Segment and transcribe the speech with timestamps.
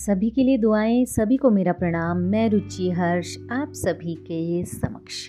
[0.00, 5.28] सभी के लिए दुआएँ, सभी को मेरा प्रणाम। मैं रुचि हर्ष, आप सभी के समक्ष।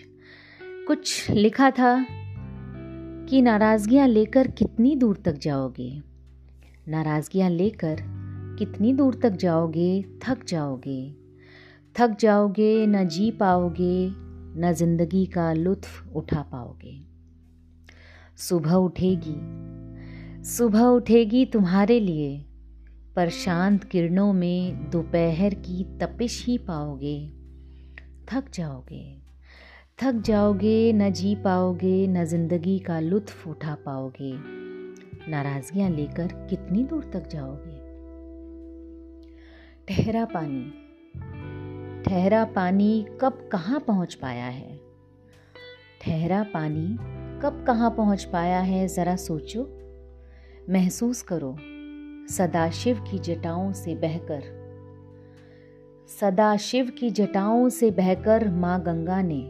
[0.88, 2.06] कुछ लिखा था
[3.30, 6.02] कि नाराज़गियाँ लेकर कितनी दूर तक जाओगे?
[6.88, 7.98] नाराज़गियाँ लेकर
[8.60, 10.06] कितनी दूर तक जाओगे?
[10.28, 11.16] थक जाओगे।
[12.00, 14.12] थक जाओगे, न जी पाओगे,
[14.62, 17.02] न ज़िंदगी का लुत्फ उठा पाओगे।
[18.38, 19.36] सुबह उठेगी।
[20.44, 22.46] सुबह उठेगी तुम्हारे लिए।
[23.16, 27.30] पर शांत किरणों में दोपहर की तपिश ही पाओगे।
[28.30, 29.22] थक जाओगे।
[30.04, 34.34] थक जाओगे, न जी पाओगे, न ज़िंदगी का लुत्फ उठा पाओगे।
[35.32, 37.92] नाराजगियाँ लेकर कितनी दूर तक जाओगे?
[39.88, 40.74] ठहरा पानी।
[42.04, 44.80] ठहरा पानी कब कहाँ पहुँच पाया है?
[46.02, 46.98] ठहरा पानी
[47.42, 49.78] कब कहाँ पहुँच पाया है, ज़रा सोचो।
[50.70, 51.58] महसूस करो।
[52.38, 54.44] सदाशिव की जटाओं से बहकर।
[56.20, 59.42] सदाशिव की जटाओं से बहकर माँ गंगा ने।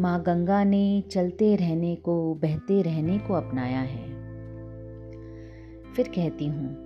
[0.00, 4.08] माँ गंगा ने चलते रहने को, बहते रहने को अपनाया है।
[5.92, 6.76] फिर कहती हूँ,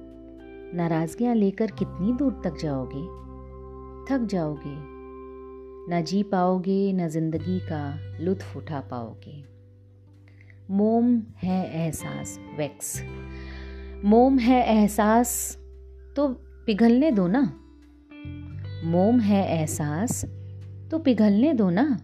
[0.74, 3.04] नाराजगियाँ लेकर कितनी दूर तक जाओगे?
[4.04, 4.96] थक जाओगे।
[5.94, 9.44] न जी पाओगे, न ज़िंदगी का लुत्फ उठा पाओगे।
[10.70, 13.02] मोम है एहसास, वैक्स।
[14.04, 15.58] मोम है एहसास
[16.16, 16.28] तो
[16.66, 17.40] पिघलने दो ना।
[18.84, 20.24] मोम है एहसास
[20.90, 22.00] तो पिघलने दो ना।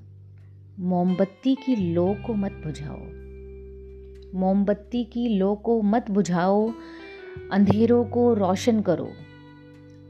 [0.78, 2.98] मोमबत्ती की लो को मत बुझाओ।
[4.38, 6.72] मोमबत्ती की लो को मत बुझाओ।
[7.52, 9.08] अंधेरों को रोशन करो।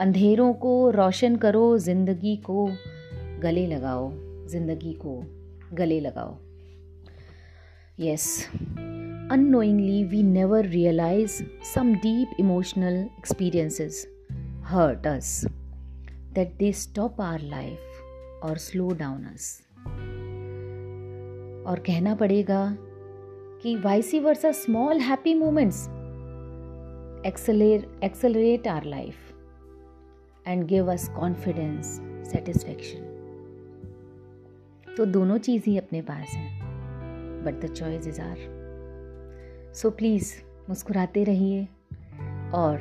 [0.01, 2.71] अंधेरों को रोशन करो। ज़िंदगी को
[3.43, 4.13] गले लगाओ।
[4.47, 5.23] ज़िंदगी को
[5.75, 6.39] गले लगाओ।
[8.01, 8.49] Yes
[9.33, 14.07] unknowingly, we never realize some deep emotional experiences
[14.63, 15.47] hurt us,
[16.35, 18.03] that they stop our life
[18.43, 19.51] or slow down us.
[21.67, 22.63] और कहना पड़ेगा
[23.63, 25.83] कि vice versa small happy moments
[27.27, 29.15] accelerate our life
[30.47, 31.87] and give us confidence
[32.33, 33.11] satisfaction
[34.97, 38.62] तो दोनों चीज़ ही अपने पास हैं but the choice is our
[39.75, 40.35] so please
[40.69, 41.69] मुस्कुराते रहिए।
[42.55, 42.79] और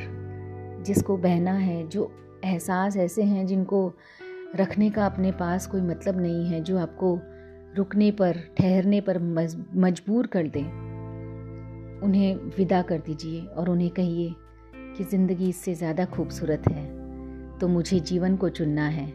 [0.86, 2.12] जिसको बहना है, जो
[2.46, 3.94] एहसास ऐसे हैं जिनको
[4.56, 7.20] रखने का अपने पास कोई मतलब नहीं है, जो आपको
[7.76, 9.20] रुकने पर, ठहरने पर
[9.76, 10.66] मजबूर कर दें,
[12.02, 14.36] उन्हें विदा कर दीजिए और उन्हें कहिए
[14.76, 17.02] कि ज़िंदगी इससे ज़्यादा खूबसूरत है।
[17.60, 19.08] तो मुझे जीवन को चुनना है।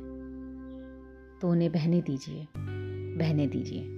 [1.40, 2.46] तो उन्हें बहने दीजिए।
[3.18, 3.95] बहने दीजिए।